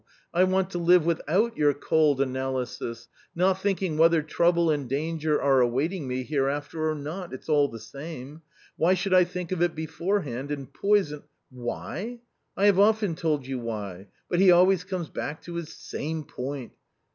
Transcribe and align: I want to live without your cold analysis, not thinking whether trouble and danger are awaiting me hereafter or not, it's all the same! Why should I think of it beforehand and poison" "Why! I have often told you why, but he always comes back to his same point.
I 0.33 0.45
want 0.45 0.71
to 0.71 0.79
live 0.79 1.05
without 1.05 1.55
your 1.55 1.75
cold 1.75 2.21
analysis, 2.21 3.07
not 3.35 3.61
thinking 3.61 3.99
whether 3.99 4.23
trouble 4.23 4.71
and 4.71 4.89
danger 4.89 5.39
are 5.39 5.61
awaiting 5.61 6.07
me 6.07 6.23
hereafter 6.23 6.89
or 6.89 6.95
not, 6.95 7.33
it's 7.33 7.47
all 7.47 7.67
the 7.67 7.77
same! 7.79 8.41
Why 8.77 8.95
should 8.95 9.13
I 9.13 9.25
think 9.25 9.51
of 9.51 9.61
it 9.61 9.75
beforehand 9.75 10.49
and 10.49 10.73
poison" 10.73 11.21
"Why! 11.51 12.17
I 12.57 12.65
have 12.65 12.79
often 12.79 13.13
told 13.13 13.45
you 13.45 13.59
why, 13.59 14.07
but 14.27 14.39
he 14.39 14.49
always 14.49 14.83
comes 14.83 15.09
back 15.09 15.43
to 15.43 15.53
his 15.53 15.69
same 15.71 16.23
point. 16.23 16.71